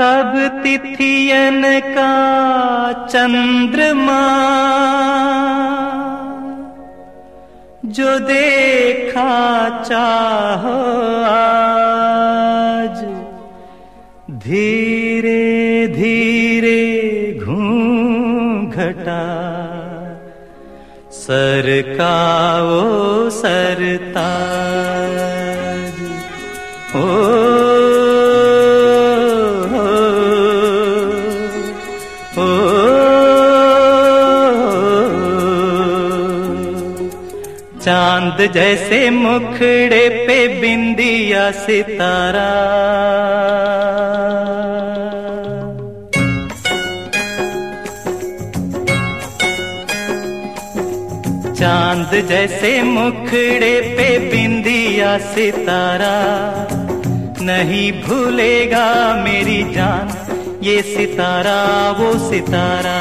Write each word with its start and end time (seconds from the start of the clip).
सब 0.00 0.34
तिथियन 0.62 1.62
का 1.86 2.12
चंद्रमा 3.06 4.22
जो 7.96 8.18
देखा 8.18 9.34
चाहो 9.82 10.78
आज। 11.30 13.02
धीरे 14.46 15.86
धीरे 15.96 16.80
घटा 18.76 19.24
सरकाओ 21.18 22.80
सरता। 23.40 24.28
ओ 26.96 27.39
चाँद 37.84 38.52
जैसे 38.52 39.10
मुखड़े 39.10 40.08
पे 40.26 40.60
बिंदिया 40.60 41.50
सितारा। 41.50 42.50
चाँद 51.54 52.10
जैसे 52.28 52.82
मुखड़े 52.82 53.80
पे 53.96 54.08
बिंदिया 54.30 55.18
सितारा। 55.18 56.16
नहीं 57.40 57.92
भूलेगा 58.02 59.14
मेरी 59.24 59.62
जान, 59.74 60.12
ये 60.62 60.82
सितारा, 60.82 61.90
वो 61.90 62.12
सितारा। 62.30 62.98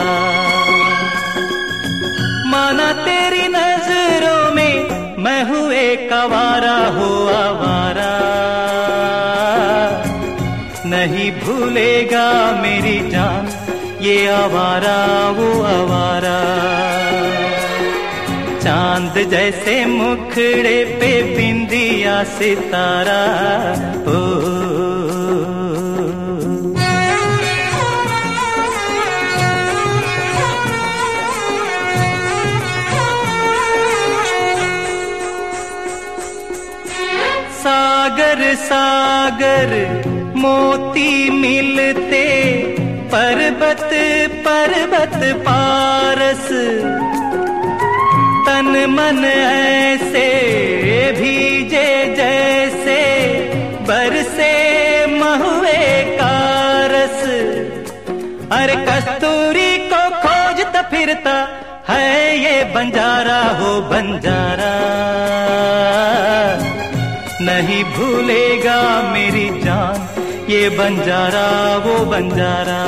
एक 6.09 6.13
आवारा 6.13 6.77
हो 6.93 7.07
आवारा। 7.29 8.11
नहीं 10.89 11.29
भूलेगा 11.31 12.29
मेरी 12.61 12.97
जान, 13.09 13.49
ये 14.01 14.15
आवारा 14.27 14.97
वो 15.37 15.49
आवारा। 15.63 16.39
चाँद 18.57 19.21
जैसे 19.29 19.75
मुखड़े 19.85 20.77
पे 20.99 21.11
बिंदिया 21.35 22.17
सितारा, 22.31 23.21
ओ 24.09 24.58
सागर 38.29 38.55
सागर, 38.55 39.69
मोती 40.35 41.29
मिलते, 41.29 42.25
पर्वत 43.13 43.89
पर्वत 44.45 45.15
पारस। 45.47 46.47
तन 48.45 48.69
मन 48.89 49.25
ऐसे 49.25 50.27
भीजे 51.11 51.89
जैसे, 52.17 52.99
बरसे 53.81 54.53
महुए 55.05 56.03
कारस। 56.21 57.23
अरे 58.51 58.75
कस्तूरी 58.85 59.77
को 59.77 60.09
खोजता 60.09 60.81
फिरता 60.81 61.37
है 61.89 62.37
ये 62.37 62.63
बंजारा, 62.63 63.41
हो 63.41 63.81
बंजारा। 63.81 64.75
नहीं 67.41 67.83
भूलेगा 67.83 69.01
मेरी 69.13 69.49
जान। 69.59 70.23
ये 70.51 70.69
बंजारा, 70.69 71.77
वो 71.77 72.05
बंजारा। 72.05 72.81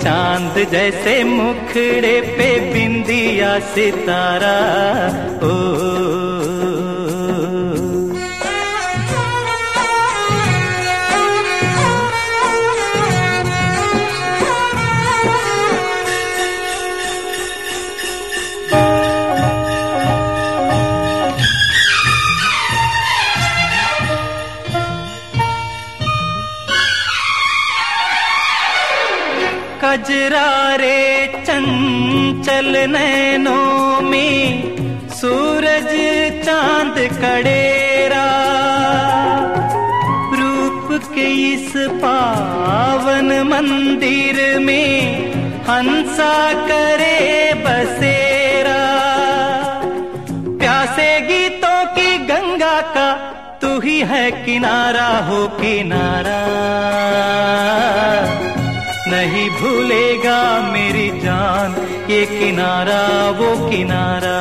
चाँद 0.00 0.70
जैसे 0.70 1.24
मुखड़े 1.24 2.20
पे 2.20 2.74
बिंदिया 2.74 3.58
सितारा। 3.58 4.56
ओ 5.48 5.89
कजरारे 29.90 31.26
चंचल 31.46 32.76
नैनों 32.90 34.00
में 34.00 35.08
सूरज 35.10 35.88
चाँद 36.44 36.98
कड़ेरा। 37.22 38.26
रूप 40.32 41.00
के 41.14 41.26
इस 41.54 41.72
पावन 42.04 43.32
मंदिर 43.42 44.58
में 44.58 45.26
हंसा 45.62 46.36
करे 46.62 47.18
बसेरा। 47.66 48.80
प्यासे 50.60 51.10
गीतों 51.20 51.84
की 51.96 52.18
गंगा 52.26 52.80
का 52.94 53.10
तू 53.62 53.78
ही 53.80 53.98
है 54.00 54.30
किनारा, 54.44 55.08
हो 55.28 55.46
किनारा। 55.60 56.40
नहीं 59.10 59.50
भूलेगा 59.50 60.60
मेरी 60.72 61.08
जान, 61.20 61.74
ये 62.10 62.26
किनारा, 62.26 63.30
वो 63.30 63.70
किनारा। 63.70 64.38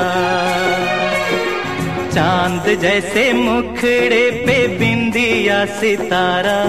चाँद 2.14 2.80
जैसे 2.82 3.34
मुखड़े 3.34 4.32
पे 4.48 4.58
बिंदिया 4.68 5.66
सितारा। 5.66 6.60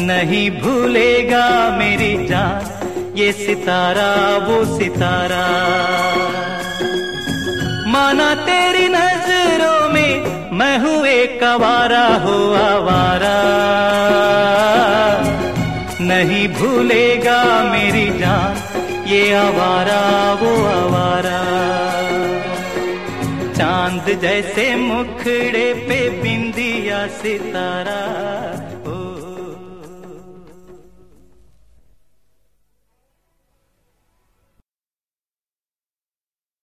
नहीं 0.00 0.50
भूलेगा 0.50 1.46
मेरी 1.78 2.26
जान, 2.26 3.14
ये 3.18 3.32
सितारा, 3.32 4.10
वो 4.46 4.78
सितारा। 4.78 5.46
माना 7.86 8.34
तेरी 8.34 8.88
नज़रों 8.88 9.88
में 9.88 10.12
मैं 10.52 10.78
हूँ 10.78 11.06
एक 11.06 11.44
आवारा, 11.44 12.06
हो 12.24 12.54
आवारा। 12.54 13.67
नहीं 16.18 16.48
भूलेगा 16.48 17.64
मेरी 17.64 18.18
जान। 18.18 18.56
ये 19.06 19.32
आवारा 19.32 20.32
वो 20.34 20.66
आवारा। 20.66 21.38
चाँद 23.52 24.18
जैसे 24.20 24.76
मुखड़े 24.76 25.74
पे 25.88 26.10
बिंदिया 26.10 27.06
सितारा। 27.06 28.57